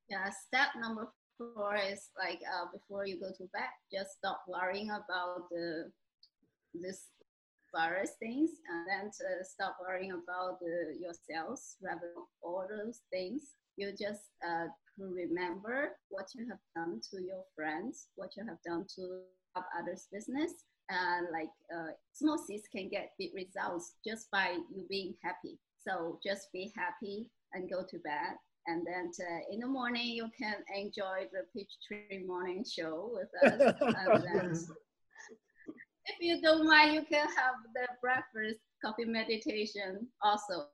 Yeah, 0.10 0.30
step 0.48 0.70
number 0.80 1.08
four 1.38 1.76
is 1.76 2.10
like 2.20 2.40
uh, 2.54 2.66
before 2.72 3.06
you 3.06 3.20
go 3.20 3.30
to 3.30 3.44
bed, 3.54 3.72
just 3.92 4.18
stop 4.18 4.44
worrying 4.48 4.90
about 4.90 5.50
the 5.50 5.92
this 6.74 7.08
virus 7.76 8.12
things 8.20 8.52
and 8.70 8.88
then 8.88 9.12
to 9.12 9.44
stop 9.44 9.78
worrying 9.82 10.12
about 10.12 10.60
the, 10.60 10.96
your 11.00 11.14
sales 11.14 11.76
revenue, 11.82 12.26
all 12.42 12.66
those 12.70 13.02
things. 13.12 13.56
You 13.78 13.92
just 13.92 14.30
uh, 14.48 14.68
remember 14.98 15.98
what 16.10 16.28
you 16.36 16.48
have 16.50 16.60
done 16.76 17.02
to 17.10 17.22
your 17.22 17.44
friends, 17.56 18.08
what 18.16 18.32
you 18.38 18.46
have 18.48 18.62
done 18.64 18.86
to 18.96 19.22
others' 19.80 20.08
business, 20.12 20.52
and 20.90 21.28
like 21.32 21.50
uh, 21.76 21.92
small 22.14 22.38
seeds 22.38 22.68
can 22.72 22.90
get 22.90 23.14
big 23.18 23.32
results 23.34 23.96
just 24.06 24.30
by 24.32 24.58
you 24.74 24.86
being 24.90 25.16
happy. 25.24 25.58
So 25.86 26.20
just 26.26 26.52
be 26.54 26.72
happy 26.76 27.28
and 27.54 27.70
go 27.70 27.84
to 27.84 27.98
bed. 28.00 28.38
And 28.68 28.86
then 28.88 29.12
to, 29.16 29.24
in 29.52 29.60
the 29.60 29.68
morning, 29.68 30.08
you 30.08 30.30
can 30.38 30.56
enjoy 30.74 31.28
the 31.34 31.42
Peach 31.52 31.72
Tree 31.86 32.24
Morning 32.26 32.64
Show 32.64 33.12
with 33.12 33.54
us. 33.54 34.72
if 36.06 36.18
you 36.20 36.42
don't 36.42 36.68
mind, 36.68 36.94
you 36.94 37.04
can 37.04 37.28
have 37.28 37.56
the 37.74 37.88
breakfast 38.02 38.60
coffee 38.84 39.06
meditation 39.06 40.08
also. 40.22 40.68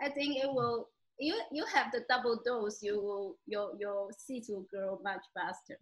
I 0.00 0.08
think 0.08 0.36
it 0.42 0.48
will. 0.52 0.88
You 1.18 1.38
you 1.52 1.64
have 1.72 1.92
the 1.92 2.04
double 2.08 2.40
dose. 2.44 2.82
You 2.82 3.00
will 3.00 3.36
your 3.46 3.72
your 3.78 4.08
seeds 4.16 4.48
will 4.48 4.66
grow 4.72 4.98
much 5.04 5.22
faster. 5.34 5.78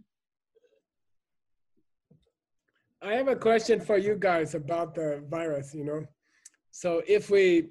I 3.02 3.14
have 3.14 3.28
a 3.28 3.36
question 3.36 3.80
for 3.80 3.96
you 3.96 4.16
guys 4.16 4.54
about 4.54 4.94
the 4.94 5.24
virus. 5.30 5.74
You 5.74 5.84
know, 5.84 6.06
so 6.70 7.02
if 7.06 7.30
we 7.30 7.68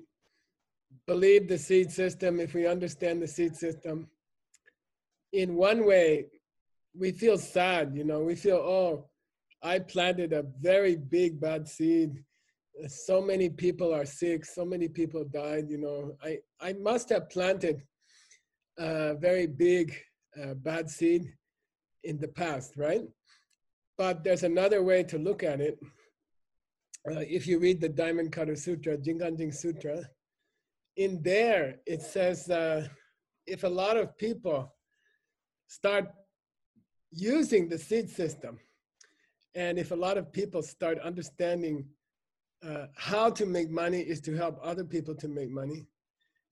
believe 1.05 1.47
the 1.47 1.57
seed 1.57 1.91
system, 1.91 2.39
if 2.39 2.53
we 2.53 2.65
understand 2.65 3.21
the 3.21 3.27
seed 3.27 3.55
system, 3.55 4.07
in 5.33 5.55
one 5.55 5.85
way, 5.85 6.27
we 6.97 7.11
feel 7.11 7.37
sad. 7.37 7.91
You 7.93 8.05
know, 8.05 8.21
we 8.21 8.35
feel 8.35 8.57
oh 8.57 9.09
I 9.61 9.79
planted 9.79 10.33
a 10.33 10.45
very 10.61 10.95
big 10.95 11.39
bad 11.39 11.67
seed. 11.67 12.23
So 12.87 13.21
many 13.21 13.49
people 13.49 13.93
are 13.93 14.05
sick. 14.05 14.45
So 14.45 14.63
many 14.63 14.87
people 14.87 15.25
died. 15.25 15.69
You 15.69 15.79
know, 15.79 16.15
I 16.23 16.39
I 16.61 16.73
must 16.73 17.09
have 17.09 17.29
planted 17.29 17.81
a 18.77 19.15
very 19.15 19.47
big 19.47 19.95
uh, 20.41 20.53
bad 20.53 20.89
seed 20.89 21.33
in 22.03 22.17
the 22.19 22.27
past, 22.27 22.77
right? 22.77 23.03
But 23.97 24.23
there's 24.23 24.43
another 24.43 24.81
way 24.81 25.03
to 25.03 25.17
look 25.17 25.43
at 25.43 25.59
it. 25.59 25.77
Uh, 27.09 27.19
if 27.19 27.47
you 27.47 27.59
read 27.59 27.81
the 27.81 27.89
Diamond 27.89 28.31
Cutter 28.31 28.55
Sutra, 28.55 28.97
Jingangjing 28.97 29.53
Sutra, 29.53 30.01
in 30.95 31.21
there 31.23 31.75
it 31.85 32.01
says 32.01 32.49
uh, 32.49 32.87
if 33.47 33.63
a 33.63 33.69
lot 33.69 33.97
of 33.97 34.17
people 34.17 34.73
start 35.67 36.05
using 37.11 37.67
the 37.67 37.77
seed 37.77 38.09
system, 38.09 38.59
and 39.55 39.79
if 39.79 39.91
a 39.91 39.95
lot 39.95 40.17
of 40.17 40.31
people 40.31 40.61
start 40.61 40.99
understanding 40.99 41.85
uh, 42.63 42.85
how 42.95 43.29
to 43.29 43.45
make 43.45 43.69
money 43.69 44.01
is 44.01 44.19
to 44.21 44.35
help 44.35 44.59
other 44.61 44.83
people 44.83 45.15
to 45.15 45.27
make 45.27 45.49
money. 45.49 45.87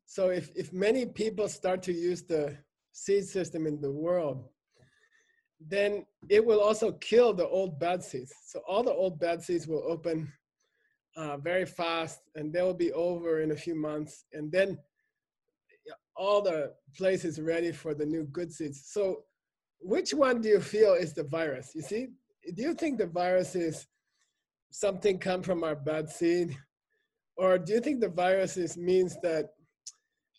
So 0.05 0.29
if, 0.29 0.49
if 0.55 0.71
many 0.71 1.05
people 1.05 1.49
start 1.49 1.83
to 1.83 1.93
use 1.93 2.23
the 2.23 2.57
seed 2.93 3.25
system 3.25 3.67
in 3.67 3.81
the 3.81 3.91
world, 3.91 4.47
then 5.59 6.05
it 6.29 6.45
will 6.45 6.61
also 6.61 6.93
kill 6.93 7.33
the 7.33 7.47
old 7.47 7.79
bad 7.79 8.03
seeds. 8.03 8.33
So 8.45 8.61
all 8.67 8.83
the 8.83 8.93
old 8.93 9.19
bad 9.19 9.43
seeds 9.43 9.67
will 9.67 9.83
open 9.87 10.31
uh, 11.17 11.37
very 11.37 11.65
fast 11.65 12.19
and 12.35 12.53
they 12.53 12.61
will 12.61 12.73
be 12.73 12.93
over 12.93 13.41
in 13.41 13.51
a 13.51 13.55
few 13.55 13.75
months. 13.75 14.25
And 14.33 14.51
then 14.51 14.77
all 16.15 16.41
the 16.41 16.73
place 16.95 17.25
is 17.25 17.41
ready 17.41 17.71
for 17.71 17.93
the 17.93 18.05
new 18.05 18.23
good 18.25 18.51
seeds. 18.51 18.83
So 18.85 19.23
which 19.79 20.13
one 20.13 20.41
do 20.41 20.49
you 20.49 20.61
feel 20.61 20.93
is 20.93 21.13
the 21.13 21.23
virus? 21.23 21.71
You 21.75 21.81
see, 21.81 22.07
do 22.55 22.61
you 22.61 22.73
think 22.73 22.97
the 22.97 23.07
virus 23.07 23.55
is 23.55 23.87
something 24.71 25.19
come 25.19 25.41
from 25.41 25.63
our 25.63 25.75
bad 25.75 26.09
seed? 26.09 26.57
Or 27.35 27.57
do 27.57 27.73
you 27.73 27.79
think 27.79 28.01
the 28.01 28.09
virus 28.09 28.57
is, 28.57 28.77
means 28.77 29.17
that 29.21 29.49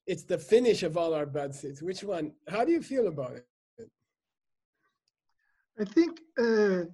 it's 0.07 0.25
the 0.25 0.39
finish 0.39 0.83
of 0.83 0.97
all 0.97 1.15
our 1.15 1.27
bad 1.27 1.55
seeds? 1.55 1.83
Which 1.83 2.03
one? 2.03 2.33
How 2.49 2.65
do 2.65 2.73
you 2.73 2.83
feel 2.83 3.09
about 3.09 3.37
it? 3.37 3.45
I 5.81 5.85
think 5.85 6.19
uh, 6.41 6.85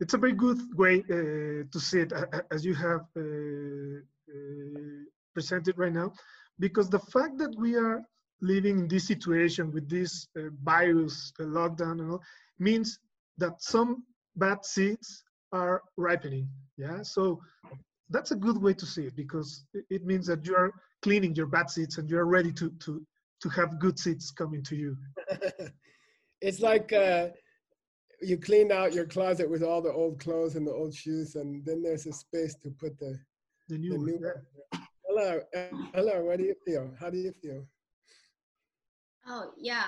it's 0.00 0.14
a 0.14 0.18
very 0.18 0.32
good 0.32 0.58
way 0.76 1.04
uh, 1.10 1.64
to 1.70 1.80
see 1.80 2.00
it 2.00 2.12
as 2.50 2.64
you 2.64 2.74
have 2.74 3.02
uh, 3.16 3.98
uh, 4.30 5.02
presented 5.34 5.76
right 5.76 5.92
now, 5.92 6.12
because 6.58 6.88
the 6.88 6.98
fact 6.98 7.36
that 7.38 7.54
we 7.58 7.76
are 7.76 8.02
living 8.40 8.78
in 8.80 8.88
this 8.88 9.06
situation 9.06 9.72
with 9.72 9.88
this 9.88 10.28
uh, 10.38 10.42
virus, 10.62 11.32
lockdown, 11.38 12.00
and 12.00 12.12
all, 12.12 12.22
means 12.58 12.98
that 13.36 13.60
some 13.60 14.04
bad 14.36 14.64
seeds 14.64 15.24
are 15.52 15.82
ripening. 15.96 16.48
Yeah, 16.76 17.02
so 17.02 17.40
that's 18.10 18.32
a 18.32 18.36
good 18.36 18.60
way 18.60 18.74
to 18.74 18.86
see 18.86 19.06
it 19.06 19.16
because 19.16 19.64
it 19.90 20.04
means 20.04 20.26
that 20.26 20.44
you 20.46 20.54
are 20.56 20.72
cleaning 21.02 21.34
your 21.34 21.46
bad 21.46 21.70
seeds 21.70 21.98
and 21.98 22.08
you 22.08 22.18
are 22.18 22.26
ready 22.26 22.52
to 22.52 22.70
to 22.84 23.04
to 23.42 23.48
have 23.50 23.78
good 23.78 23.98
seeds 23.98 24.30
coming 24.30 24.62
to 24.62 24.76
you. 24.76 24.96
it's 26.40 26.60
like 26.60 26.92
uh, 26.92 27.28
you 28.22 28.38
clean 28.38 28.72
out 28.72 28.94
your 28.94 29.04
closet 29.04 29.48
with 29.48 29.62
all 29.62 29.82
the 29.82 29.92
old 29.92 30.18
clothes 30.20 30.56
and 30.56 30.66
the 30.66 30.72
old 30.72 30.94
shoes, 30.94 31.34
and 31.36 31.64
then 31.64 31.82
there's 31.82 32.06
a 32.06 32.12
space 32.12 32.54
to 32.62 32.70
put 32.70 32.98
the 32.98 33.18
the 33.68 33.78
new, 33.78 33.92
the 33.92 33.98
new 33.98 34.18
one. 34.18 34.82
Hello, 35.06 35.40
hello. 35.94 36.24
What 36.24 36.38
do 36.38 36.44
you 36.44 36.54
feel? 36.66 36.90
How 36.98 37.10
do 37.10 37.18
you 37.18 37.32
feel? 37.42 37.64
Oh 39.26 39.52
yeah, 39.56 39.86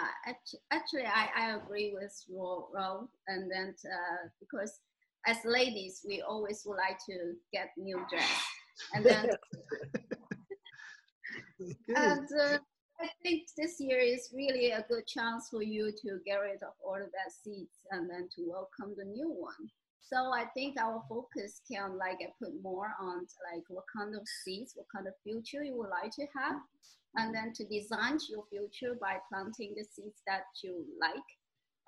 actually, 0.73 1.05
I, 1.05 1.29
I 1.37 1.57
agree 1.57 1.95
with 1.95 2.13
Ro, 2.31 3.09
and 3.29 3.51
then 3.51 3.75
uh, 3.85 4.29
because 4.41 4.81
as 5.27 5.37
ladies 5.45 6.01
we 6.07 6.23
always 6.23 6.63
would 6.65 6.79
like 6.79 6.99
to 7.07 7.35
get 7.53 7.69
new 7.77 8.03
dress, 8.09 8.43
and 8.95 9.05
then 9.05 9.31
and 11.97 12.29
uh, 12.41 12.59
I 13.01 13.09
think 13.23 13.49
this 13.59 13.79
year 13.79 13.99
is 13.99 14.31
really 14.35 14.71
a 14.71 14.85
good 14.89 15.07
chance 15.07 15.49
for 15.51 15.63
you 15.63 15.93
to 15.93 16.19
get 16.25 16.37
rid 16.37 16.63
of 16.63 16.73
all 16.83 16.97
of 16.97 17.13
that 17.13 17.33
seeds 17.33 17.77
and 17.91 18.09
then 18.09 18.29
to 18.37 18.49
welcome 18.49 18.95
the 18.97 19.05
new 19.05 19.31
one. 19.31 19.71
So 20.13 20.33
I 20.33 20.45
think 20.55 20.77
our 20.81 21.03
focus 21.09 21.61
can 21.71 21.99
like 21.99 22.19
put 22.41 22.53
more 22.63 22.95
on 23.01 23.27
like 23.53 23.65
what 23.69 23.85
kind 23.97 24.15
of 24.15 24.23
seeds, 24.45 24.75
what 24.77 24.87
kind 24.95 25.09
of 25.09 25.15
future 25.25 25.65
you 25.65 25.77
would 25.77 25.91
like 25.91 26.13
to 26.13 26.27
have, 26.39 26.61
and 27.17 27.35
then 27.35 27.53
to 27.55 27.65
design 27.65 28.19
your 28.31 28.45
future 28.49 28.97
by 29.01 29.17
planting 29.29 29.75
the 29.77 29.85
seeds 29.85 30.23
that 30.29 30.45
you 30.63 30.85
like. 31.01 31.17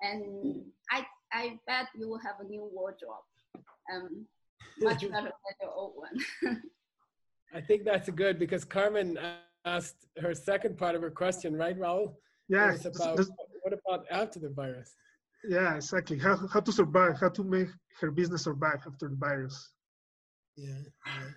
And 0.01 0.63
I, 0.91 1.05
I 1.31 1.59
bet 1.65 1.87
you 1.95 2.09
will 2.09 2.19
have 2.19 2.35
a 2.41 2.43
new 2.43 2.69
wardrobe, 2.73 3.23
um, 3.93 4.25
much 4.79 5.01
better 5.01 5.11
than 5.11 5.55
your 5.61 5.71
old 5.71 5.93
one. 5.95 6.61
I 7.53 7.61
think 7.61 7.85
that's 7.85 8.09
good 8.09 8.37
because 8.37 8.65
Carmen 8.65 9.17
asked 9.63 10.07
her 10.21 10.33
second 10.35 10.77
part 10.77 10.95
of 10.95 11.01
her 11.01 11.09
question, 11.09 11.55
right, 11.55 11.77
Raul? 11.77 12.15
Yes. 12.49 12.85
About, 12.85 13.19
what 13.61 13.73
about 13.73 14.05
after 14.11 14.39
the 14.39 14.49
virus? 14.49 14.93
Yeah, 15.47 15.75
exactly. 15.75 16.17
How, 16.17 16.35
how 16.51 16.59
to 16.59 16.71
survive, 16.71 17.19
how 17.19 17.29
to 17.29 17.43
make 17.43 17.69
her 18.01 18.11
business 18.11 18.43
survive 18.43 18.81
after 18.85 19.07
the 19.07 19.15
virus. 19.15 19.71
Yeah. 20.57 20.73
yeah. 21.05 21.29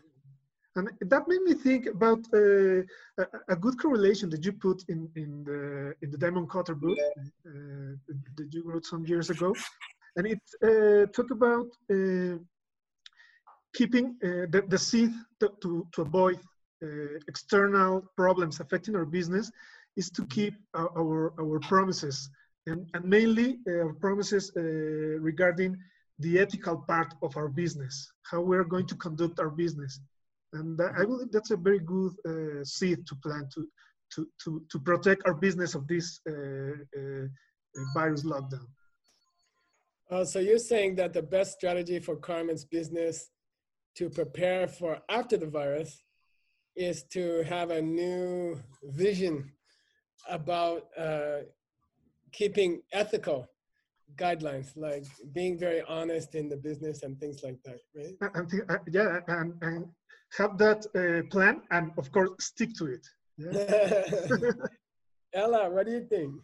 And 0.75 0.88
that 1.02 1.28
made 1.28 1.42
me 1.42 1.52
think 1.54 1.87
about 1.87 2.21
uh, 2.32 2.80
a, 3.18 3.26
a, 3.50 3.56
good 3.56 3.78
correlation 3.78 4.30
that 4.30 4.42
you 4.42 4.52
put 4.52 4.82
in, 4.88 5.06
in 5.16 5.44
the 5.44 5.94
in 6.00 6.11
the 6.11 6.16
Diamond 6.16 6.49
Cutter 6.49 6.75
book 6.75 6.97
uh, 7.47 7.92
that 8.37 8.49
you 8.50 8.62
wrote 8.64 8.87
some 8.87 9.04
years 9.04 9.28
ago, 9.28 9.54
and 10.16 10.26
it 10.26 10.40
uh, 10.64 11.04
talked 11.12 11.30
about 11.30 11.66
uh, 11.90 12.38
keeping 13.75 14.16
uh, 14.25 14.49
the, 14.49 14.64
the 14.68 14.78
seed 14.78 15.12
to, 15.40 15.52
to, 15.61 15.87
to 15.92 16.02
avoid 16.02 16.38
uh, 16.82 17.18
external 17.28 18.02
problems 18.16 18.61
affecting 18.61 18.97
our 18.97 19.04
business 19.04 19.50
is 19.97 20.09
to 20.11 20.25
keep 20.26 20.54
our 20.75 20.90
our, 20.99 21.35
our 21.38 21.61
promises 21.61 22.30
and, 22.66 22.88
and 22.95 23.04
mainly 23.04 23.59
our 23.69 23.95
promises 23.95 24.52
regarding 24.57 25.76
the 26.19 26.38
ethical 26.38 26.85
part 26.87 27.12
of 27.23 27.37
our 27.37 27.49
business, 27.49 28.12
how 28.31 28.40
we're 28.40 28.64
going 28.64 28.87
to 28.87 28.95
conduct 28.97 29.40
our 29.40 29.50
business 29.50 30.00
and 30.52 30.81
I 30.81 31.04
believe 31.04 31.33
that's 31.33 31.50
a 31.50 31.57
very 31.57 31.78
good 31.78 32.12
uh, 32.26 32.64
seed 32.64 33.07
to 33.07 33.14
plant 33.16 33.50
to, 33.54 33.66
to, 34.14 34.28
to, 34.45 34.62
to 34.71 34.78
protect 34.81 35.23
our 35.26 35.35
business 35.35 35.75
of 35.75 35.87
this 35.88 36.21
uh, 36.28 36.33
uh, 36.33 37.26
virus 37.95 38.25
lockdown. 38.25 38.66
Uh, 40.11 40.25
so 40.25 40.40
you're 40.40 40.59
saying 40.59 40.97
that 40.97 41.14
the 41.14 41.23
best 41.23 41.52
strategy 41.52 41.99
for 41.99 42.16
Carmen's 42.16 42.66
business 42.66 43.31
to 43.97 44.11
prepare 44.11 44.69
for 44.69 44.99
after 45.09 45.38
the 45.38 45.47
virus 45.47 46.02
is 46.76 47.04
to 47.04 47.42
have 47.45 47.71
a 47.71 47.81
new 47.81 48.61
vision 48.85 49.50
about 50.28 50.88
uh, 50.99 51.38
keeping 52.32 52.82
ethical 52.92 53.48
guidelines, 54.16 54.76
like 54.76 55.04
being 55.32 55.58
very 55.58 55.82
honest 55.88 56.34
in 56.34 56.48
the 56.48 56.56
business 56.56 57.02
and 57.02 57.18
things 57.18 57.42
like 57.42 57.58
that, 57.64 57.80
right? 57.96 58.14
I 58.34 58.44
think, 58.44 58.70
uh, 58.70 58.78
yeah, 58.90 59.20
and, 59.28 59.54
and 59.62 59.86
have 60.38 60.58
that 60.58 60.86
uh, 60.96 61.28
plan 61.30 61.62
and 61.70 61.92
of 61.98 62.10
course 62.12 62.30
stick 62.40 62.74
to 62.76 62.86
it. 62.86 63.06
Yeah. 63.38 64.50
Ella, 65.34 65.70
what 65.70 65.86
do 65.86 65.92
you 65.92 66.04
think? 66.04 66.34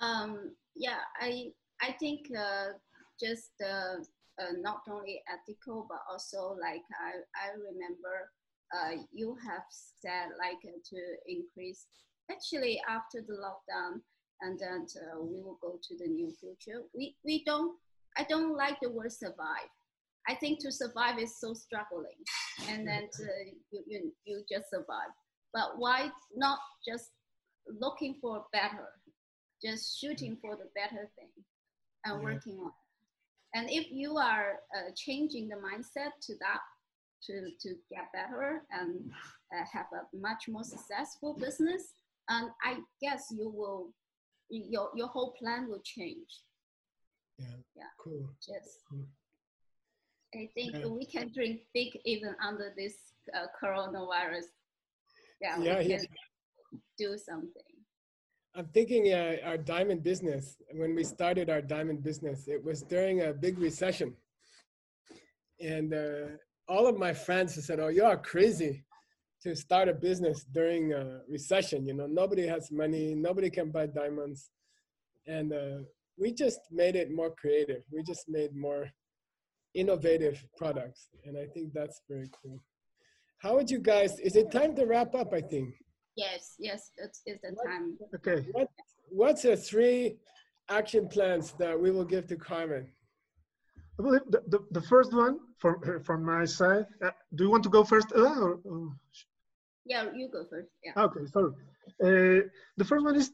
Um, 0.00 0.54
yeah, 0.74 0.98
I 1.20 1.50
I 1.80 1.92
think 1.98 2.26
uh, 2.36 2.78
just 3.20 3.52
uh, 3.62 3.98
uh, 4.40 4.52
not 4.60 4.82
only 4.90 5.22
ethical 5.30 5.86
but 5.88 6.00
also 6.10 6.56
like 6.60 6.82
I 7.00 7.22
I 7.34 7.50
remember 7.54 8.30
uh, 8.74 9.02
you 9.12 9.36
have 9.46 9.66
said 9.70 10.30
like 10.38 10.62
uh, 10.64 10.78
to 10.90 10.98
increase 11.26 11.86
actually 12.30 12.80
after 12.88 13.20
the 13.20 13.34
lockdown 13.34 14.00
and 14.42 14.58
then 14.58 14.86
uh, 14.96 15.20
we 15.20 15.40
will 15.40 15.58
go 15.62 15.78
to 15.82 15.96
the 15.96 16.06
new 16.06 16.30
future. 16.30 16.82
We 16.94 17.16
we 17.24 17.44
don't 17.44 17.76
I 18.16 18.24
don't 18.28 18.56
like 18.56 18.78
the 18.82 18.90
word 18.90 19.12
survive. 19.12 19.70
I 20.28 20.34
think 20.34 20.60
to 20.60 20.70
survive 20.70 21.18
is 21.18 21.40
so 21.40 21.52
struggling, 21.54 22.20
and 22.68 22.86
then 22.86 23.08
to, 23.16 23.24
you, 23.70 23.82
you 23.86 24.12
you 24.24 24.44
just 24.50 24.70
survive. 24.70 25.12
But 25.52 25.78
why 25.78 26.10
not 26.34 26.58
just 26.86 27.10
looking 27.68 28.16
for 28.20 28.44
better, 28.52 28.88
just 29.62 29.98
shooting 30.00 30.36
for 30.40 30.56
the 30.56 30.68
better 30.74 31.08
thing 31.16 31.30
and 32.04 32.18
yeah. 32.18 32.24
working 32.24 32.58
on. 32.58 32.72
And 33.54 33.68
if 33.70 33.90
you 33.90 34.16
are 34.16 34.60
uh, 34.74 34.90
changing 34.96 35.48
the 35.48 35.56
mindset 35.56 36.12
to 36.22 36.34
that, 36.40 36.60
to, 37.24 37.50
to 37.60 37.74
get 37.90 38.10
better 38.12 38.62
and 38.72 39.10
uh, 39.54 39.64
have 39.72 39.86
a 39.92 40.16
much 40.16 40.48
more 40.48 40.64
successful 40.64 41.34
business, 41.38 41.92
and 42.28 42.50
I 42.64 42.78
guess 43.00 43.26
you 43.30 43.52
will, 43.54 43.90
your, 44.52 44.90
your 44.94 45.08
whole 45.08 45.32
plan 45.38 45.68
will 45.68 45.82
change. 45.84 46.40
Yeah. 47.38 47.46
Yeah. 47.74 47.84
Cool. 47.98 48.28
Just, 48.38 48.78
cool. 48.88 49.06
I 50.34 50.48
think 50.54 50.74
yeah. 50.74 50.86
we 50.86 51.04
can 51.04 51.30
drink 51.34 51.60
big 51.74 51.98
even 52.04 52.34
under 52.46 52.72
this 52.76 52.94
uh, 53.34 53.46
coronavirus. 53.62 54.44
Yeah. 55.40 55.58
Yeah. 55.60 55.80
yeah 55.80 55.98
do 56.98 57.18
something. 57.18 57.62
I'm 58.54 58.66
thinking 58.66 59.12
uh, 59.12 59.36
our 59.44 59.56
diamond 59.56 60.02
business, 60.02 60.56
when 60.72 60.94
we 60.94 61.04
started 61.04 61.48
our 61.48 61.62
diamond 61.62 62.02
business, 62.02 62.48
it 62.48 62.62
was 62.62 62.82
during 62.82 63.22
a 63.22 63.32
big 63.32 63.58
recession. 63.58 64.14
And 65.60 65.94
uh, 65.94 66.36
all 66.68 66.86
of 66.86 66.98
my 66.98 67.14
friends 67.14 67.64
said, 67.64 67.80
Oh, 67.80 67.88
you 67.88 68.04
are 68.04 68.16
crazy 68.16 68.84
to 69.42 69.56
start 69.56 69.88
a 69.88 69.94
business 69.94 70.44
during 70.44 70.92
a 70.92 71.20
recession. 71.28 71.84
You 71.86 71.94
know, 71.94 72.06
nobody 72.06 72.46
has 72.46 72.70
money, 72.70 73.14
nobody 73.14 73.50
can 73.50 73.70
buy 73.70 73.86
diamonds. 73.86 74.50
And 75.26 75.52
uh, 75.52 75.78
we 76.16 76.32
just 76.32 76.60
made 76.70 76.96
it 76.96 77.10
more 77.10 77.30
creative. 77.30 77.82
We 77.90 78.02
just 78.02 78.28
made 78.28 78.54
more 78.54 78.90
innovative 79.74 80.44
products. 80.56 81.08
And 81.24 81.36
I 81.36 81.46
think 81.46 81.72
that's 81.72 82.00
very 82.08 82.28
cool. 82.42 82.62
How 83.38 83.56
would 83.56 83.70
you 83.70 83.78
guys, 83.78 84.18
is 84.20 84.36
it 84.36 84.52
time 84.52 84.76
to 84.76 84.86
wrap 84.86 85.14
up? 85.14 85.32
I 85.34 85.40
think. 85.40 85.74
Yes, 86.16 86.54
yes, 86.58 86.90
it's 86.98 87.22
the 87.24 87.36
what, 87.54 87.66
time. 87.66 87.98
Okay. 88.14 88.46
What, 88.52 88.68
what's 89.08 89.42
the 89.42 89.56
three 89.56 90.16
action 90.68 91.08
plans 91.08 91.52
that 91.58 91.78
we 91.80 91.90
will 91.90 92.04
give 92.04 92.26
to 92.28 92.36
Carmen? 92.36 92.86
I 93.98 94.02
believe 94.02 94.20
the, 94.30 94.42
the, 94.48 94.58
the 94.70 94.80
first 94.82 95.12
one 95.12 95.40
from 95.58 96.02
from 96.02 96.24
my 96.24 96.44
side. 96.44 96.86
Uh, 97.04 97.10
do 97.34 97.44
you 97.44 97.50
want 97.50 97.62
to 97.64 97.68
go 97.68 97.84
first, 97.84 98.08
Ella? 98.14 98.40
Or, 98.40 98.60
or? 98.64 98.92
Yeah, 99.84 100.06
you 100.14 100.28
go 100.28 100.44
first. 100.48 100.68
Yeah. 100.84 100.92
Okay, 100.96 101.26
sorry. 101.26 101.52
Uh, 102.02 102.48
the 102.76 102.84
first 102.84 103.04
one 103.04 103.16
is 103.16 103.32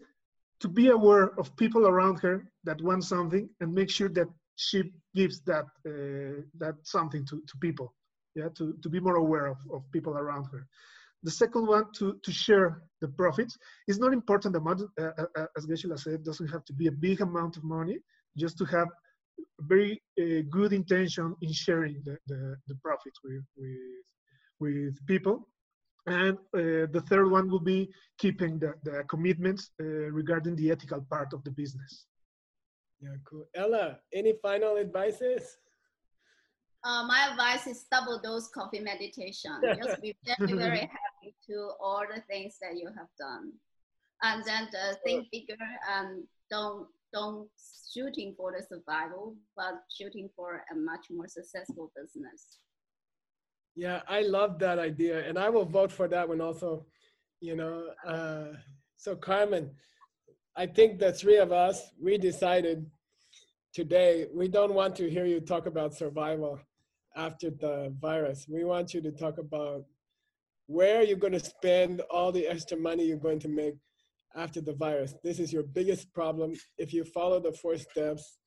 to 0.61 0.69
be 0.69 0.89
aware 0.89 1.39
of 1.39 1.55
people 1.57 1.87
around 1.87 2.19
her 2.21 2.51
that 2.65 2.81
want 2.83 3.05
something 3.05 3.49
and 3.61 3.73
make 3.73 3.91
sure 3.91 4.09
that 4.09 4.29
she 4.57 4.93
gives 5.15 5.41
that 5.43 5.67
uh, 5.87 6.43
that 6.59 6.75
something 6.83 7.25
to, 7.27 7.43
to 7.47 7.57
people. 7.61 7.95
Yeah, 8.35 8.49
to, 8.57 8.75
to 8.83 8.89
be 8.89 9.01
more 9.01 9.17
aware 9.17 9.47
of, 9.47 9.59
of 9.73 9.83
people 9.93 10.17
around 10.17 10.47
her. 10.53 10.67
The 11.25 11.31
second 11.31 11.67
one, 11.67 11.87
to, 11.97 12.19
to 12.23 12.33
share 12.33 12.83
the 13.01 13.09
profits. 13.09 13.59
It's 13.89 13.99
not 13.99 14.13
important 14.13 14.55
amount, 14.55 14.83
uh, 15.01 15.11
uh, 15.19 15.25
uh 15.37 15.47
as 15.57 15.67
Geshe-la 15.67 15.97
said, 15.97 16.23
doesn't 16.23 16.47
have 16.49 16.65
to 16.67 16.73
be 16.73 16.87
a 16.87 16.93
big 16.93 17.21
amount 17.21 17.57
of 17.57 17.65
money, 17.65 17.99
just 18.37 18.57
to 18.59 18.65
have 18.67 18.87
very 19.61 20.01
uh, 20.21 20.43
good 20.51 20.73
intention 20.73 21.35
in 21.43 21.53
sharing 21.53 22.01
the, 22.05 22.17
the, 22.29 22.57
the 22.69 22.75
profits 22.77 23.19
with, 23.25 23.43
with, 23.57 24.05
with 24.61 25.07
people. 25.07 25.49
And 26.09 26.39
uh, 26.55 26.87
the 26.93 27.03
third 27.09 27.31
one 27.31 27.51
will 27.51 27.61
be 27.61 27.91
keeping 28.19 28.59
the, 28.59 28.75
the 28.83 29.05
commitments 29.09 29.71
uh, 29.81 29.85
regarding 29.85 30.57
the 30.57 30.71
ethical 30.71 31.01
part 31.11 31.33
of 31.33 31.45
the 31.45 31.51
business. 31.51 32.07
Yeah, 33.01 33.17
cool. 33.25 33.45
Ella, 33.55 33.99
any 34.13 34.35
final 34.43 34.77
advices? 34.77 35.57
Uh, 36.85 37.05
my 37.07 37.29
advice 37.31 37.67
is 37.67 37.87
double 37.91 38.21
dose 38.21 38.49
coffee 38.49 38.81
meditation. 38.81 39.53
Just 39.83 40.01
be 40.01 40.17
very, 40.27 40.53
very 40.53 40.81
happy 40.81 41.35
to 41.49 41.71
all 41.81 42.05
the 42.13 42.21
things 42.23 42.57
that 42.61 42.77
you 42.77 42.87
have 42.87 43.09
done, 43.19 43.53
and 44.23 44.45
then 44.45 44.69
uh, 44.75 44.95
think 45.05 45.27
bigger 45.33 45.57
and 45.91 46.25
don't 46.51 46.87
don't 47.13 47.49
shooting 47.93 48.35
for 48.37 48.53
the 48.53 48.63
survival, 48.63 49.35
but 49.57 49.83
shooting 49.97 50.29
for 50.37 50.63
a 50.73 50.77
much 50.77 51.07
more 51.11 51.27
successful 51.27 51.91
business. 51.97 52.59
Yeah, 53.79 54.01
I 54.09 54.23
love 54.23 54.59
that 54.59 54.81
idea, 54.81 55.25
and 55.29 55.39
I 55.39 55.49
will 55.51 55.65
vote 55.65 55.93
for 55.93 56.09
that 56.09 56.29
one 56.29 56.41
also. 56.41 56.85
You 57.41 57.55
know, 57.55 57.85
uh, 58.05 58.57
so 58.97 59.15
Carmen, 59.15 59.71
I 60.57 60.67
think 60.67 60.99
the 60.99 61.13
three 61.13 61.37
of 61.37 61.53
us 61.53 61.93
we 62.03 62.19
decided 62.19 62.85
today 63.73 64.27
we 64.35 64.49
don't 64.49 64.75
want 64.75 64.97
to 64.97 65.09
hear 65.09 65.27
you 65.27 65.39
talk 65.39 65.67
about 65.67 65.95
survival 65.95 66.59
after 67.15 67.51
the 67.51 67.95
virus. 68.01 68.47
We 68.49 68.65
want 68.65 68.95
you 68.95 69.01
to 69.01 69.13
talk 69.13 69.39
about 69.39 69.85
where 70.67 71.05
you're 71.05 71.17
going 71.17 71.39
to 71.41 71.49
spend 71.55 72.01
all 72.11 72.33
the 72.33 72.49
extra 72.49 72.77
money 72.77 73.05
you're 73.05 73.17
going 73.29 73.39
to 73.39 73.49
make 73.49 73.77
after 74.35 74.61
the 74.61 74.75
virus. 74.75 75.15
This 75.23 75.39
is 75.39 75.53
your 75.53 75.63
biggest 75.63 76.13
problem. 76.13 76.53
If 76.79 76.93
you 76.93 77.05
follow 77.05 77.39
the 77.39 77.53
four 77.53 77.77
steps, 77.77 78.39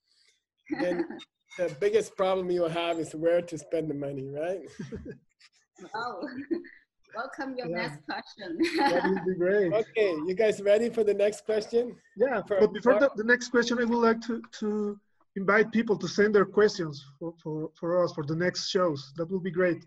then 0.78 1.06
the 1.58 1.74
biggest 1.80 2.16
problem 2.16 2.50
you'll 2.50 2.68
have 2.68 2.98
is 2.98 3.14
where 3.14 3.42
to 3.42 3.58
spend 3.58 3.90
the 3.90 3.94
money, 3.94 4.28
right? 4.28 4.60
oh, 5.94 6.28
welcome 7.16 7.54
your 7.56 7.68
yeah. 7.68 7.76
next 7.76 8.04
question. 8.06 8.58
that 8.78 9.02
would 9.04 9.24
be 9.26 9.34
great. 9.34 9.72
Okay, 9.82 10.10
you 10.26 10.34
guys 10.34 10.60
ready 10.62 10.88
for 10.88 11.04
the 11.04 11.14
next 11.14 11.44
question? 11.44 11.94
Yeah, 12.16 12.42
for, 12.46 12.60
but 12.60 12.72
before 12.72 12.98
the, 12.98 13.10
the 13.16 13.24
next 13.24 13.48
question, 13.48 13.78
I 13.80 13.84
would 13.84 13.98
like 13.98 14.20
to, 14.22 14.42
to 14.60 14.98
invite 15.36 15.72
people 15.72 15.96
to 15.98 16.08
send 16.08 16.34
their 16.34 16.44
questions 16.44 17.04
for, 17.18 17.34
for, 17.42 17.70
for 17.78 18.02
us 18.02 18.12
for 18.12 18.24
the 18.24 18.36
next 18.36 18.68
shows. 18.68 19.12
That 19.16 19.30
would 19.30 19.42
be 19.42 19.50
great. 19.50 19.84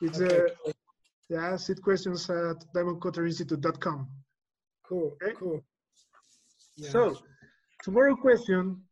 It's 0.00 0.20
okay. 0.20 0.52
uh, 0.66 0.72
yeah, 1.28 1.56
sit 1.56 1.82
questions 1.82 2.28
at 2.28 2.56
diamondcutterinstitute.com. 2.74 4.08
Cool, 4.86 5.16
okay? 5.22 5.34
cool. 5.38 5.62
Yeah. 6.76 6.90
So, 6.90 7.18
tomorrow 7.82 8.16
question 8.16 8.82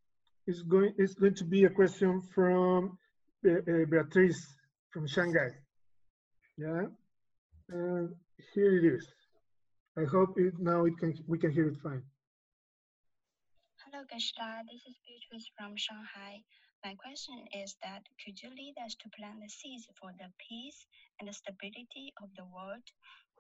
is 0.51 0.63
going 0.63 0.93
is 0.99 1.15
going 1.15 1.37
to 1.43 1.47
be 1.55 1.61
a 1.65 1.73
question 1.81 2.13
from 2.35 2.99
uh, 3.47 3.51
uh, 3.51 3.85
Beatrice 3.93 4.43
from 4.93 5.07
Shanghai. 5.07 5.51
Yeah, 6.59 6.87
and 7.69 8.09
here 8.53 8.73
it 8.79 8.85
is. 8.97 9.05
I 9.97 10.05
hope 10.15 10.33
it 10.45 10.55
now 10.59 10.81
it 10.91 10.97
can 11.01 11.13
we 11.33 11.39
can 11.43 11.53
hear 11.57 11.69
it 11.73 11.79
fine. 11.87 12.03
Hello, 13.83 14.01
Geshe-la. 14.11 14.51
This 14.71 14.83
is 14.91 14.97
Beatrice 15.07 15.49
from 15.57 15.73
Shanghai. 15.87 16.35
My 16.85 16.95
question 17.05 17.37
is 17.63 17.77
that 17.85 18.03
could 18.21 18.37
you 18.43 18.51
lead 18.61 18.75
us 18.85 18.95
to 19.01 19.07
plant 19.17 19.39
the 19.43 19.53
seeds 19.59 19.87
for 19.99 20.11
the 20.21 20.29
peace 20.45 20.81
and 21.19 21.29
the 21.29 21.37
stability 21.43 22.07
of 22.23 22.29
the 22.37 22.47
world? 22.55 22.87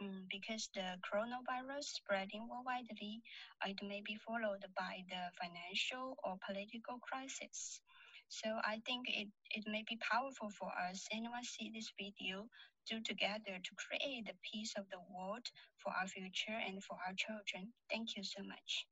Mm, 0.03 0.25
because 0.31 0.69
the 0.75 0.97
coronavirus 1.05 1.85
spreading 1.85 2.49
worldwide, 2.49 2.89
it 2.89 3.79
may 3.83 4.01
be 4.01 4.17
followed 4.27 4.65
by 4.77 5.05
the 5.09 5.23
financial 5.37 6.17
or 6.25 6.39
political 6.47 6.99
crisis. 7.05 7.81
So 8.29 8.49
I 8.65 8.81
think 8.87 9.09
it, 9.09 9.29
it 9.51 9.65
may 9.67 9.85
be 9.89 9.99
powerful 10.01 10.51
for 10.59 10.71
us. 10.89 11.07
Anyone 11.13 11.45
see 11.45 11.71
this 11.75 11.93
video, 12.01 12.47
do 12.89 13.01
together 13.01 13.59
to 13.61 13.73
create 13.77 14.25
the 14.27 14.35
peace 14.41 14.73
of 14.79 14.85
the 14.91 15.01
world 15.13 15.45
for 15.83 15.93
our 15.93 16.07
future 16.07 16.59
and 16.67 16.83
for 16.83 16.97
our 17.07 17.13
children. 17.17 17.73
Thank 17.91 18.17
you 18.17 18.23
so 18.23 18.43
much. 18.43 18.87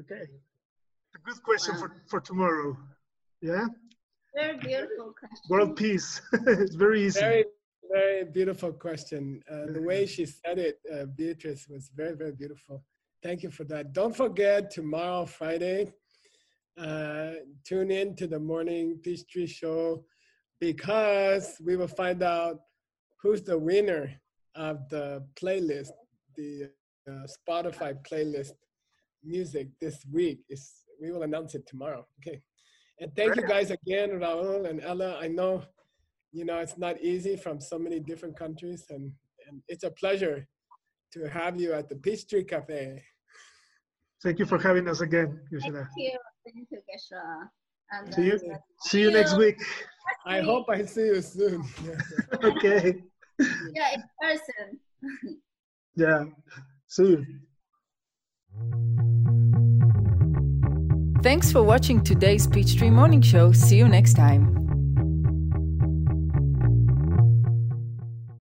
Okay. 0.00 0.24
A 1.14 1.18
good 1.24 1.42
question 1.42 1.74
wow. 1.74 1.80
for, 1.80 2.02
for 2.08 2.20
tomorrow. 2.20 2.76
Yeah? 3.42 3.66
Very 4.34 4.56
beautiful 4.58 5.12
question. 5.18 5.44
World 5.50 5.76
peace. 5.76 6.22
it's 6.32 6.74
very 6.74 7.06
easy. 7.06 7.20
Very, 7.20 7.44
very 7.92 8.24
beautiful 8.24 8.72
question. 8.72 9.42
Uh, 9.50 9.72
the 9.72 9.82
way 9.82 10.06
she 10.06 10.26
said 10.26 10.58
it, 10.58 10.78
uh, 10.92 11.06
Beatrice, 11.16 11.66
was 11.68 11.90
very, 11.94 12.14
very 12.14 12.32
beautiful. 12.32 12.84
Thank 13.22 13.42
you 13.42 13.50
for 13.50 13.64
that. 13.64 13.92
Don't 13.92 14.16
forget 14.16 14.70
tomorrow, 14.70 15.26
Friday, 15.26 15.92
uh, 16.78 17.32
tune 17.64 17.90
in 17.90 18.14
to 18.16 18.26
the 18.26 18.38
morning 18.38 18.98
Peace 19.02 19.24
Tree 19.24 19.46
Show 19.46 20.04
because 20.60 21.56
we 21.64 21.76
will 21.76 21.88
find 21.88 22.22
out 22.22 22.60
who's 23.22 23.42
the 23.42 23.58
winner 23.58 24.12
of 24.54 24.88
the 24.88 25.24
playlist, 25.34 25.90
the 26.36 26.70
uh, 27.08 27.26
Spotify 27.26 27.94
playlist 28.08 28.52
music 29.24 29.68
this 29.80 30.04
week. 30.12 30.40
Is 30.48 30.84
we 31.00 31.10
will 31.10 31.22
announce 31.22 31.54
it 31.54 31.66
tomorrow. 31.66 32.06
Okay. 32.20 32.40
And 33.00 33.14
thank 33.14 33.36
you 33.36 33.46
guys 33.46 33.70
again, 33.70 34.10
Raul 34.10 34.68
and 34.68 34.80
Ella. 34.82 35.18
I 35.20 35.28
know, 35.28 35.62
you 36.32 36.44
know, 36.44 36.58
it's 36.58 36.78
not 36.78 37.00
easy 37.00 37.36
from 37.36 37.60
so 37.60 37.78
many 37.78 38.00
different 38.00 38.36
countries, 38.36 38.86
and, 38.90 39.12
and 39.48 39.62
it's 39.68 39.84
a 39.84 39.90
pleasure 39.90 40.46
to 41.12 41.28
have 41.28 41.60
you 41.60 41.72
at 41.72 41.88
the 41.88 41.96
Peachtree 41.96 42.44
Cafe. 42.44 43.02
Thank 44.22 44.38
you 44.38 44.46
for 44.46 44.58
having 44.58 44.88
us 44.88 45.00
again, 45.00 45.40
Geshe-la. 45.52 45.84
Thank 45.84 45.88
you. 45.96 46.18
Thank 46.44 46.68
you, 46.70 46.78
Geshe-la. 46.78 47.46
And 47.92 48.14
See 48.14 48.26
you, 48.26 48.34
uh, 48.52 48.56
see 48.80 49.00
you 49.00 49.10
next 49.10 49.36
week. 49.36 49.56
I 50.24 50.40
hope 50.40 50.66
I 50.68 50.84
see 50.84 51.06
you 51.06 51.22
soon. 51.22 51.64
Okay. 52.44 53.02
Yeah, 53.74 53.94
in 53.94 54.02
person. 54.20 54.80
Yeah. 55.98 56.24
See 56.88 57.08
you. 57.08 57.26
Thanks 61.22 61.50
for 61.50 61.62
watching 61.62 62.04
today's 62.04 62.46
Peachtree 62.46 62.90
Morning 62.90 63.22
Show. 63.22 63.52
See 63.52 63.78
you 63.78 63.88
next 63.88 64.14
time. 64.14 64.65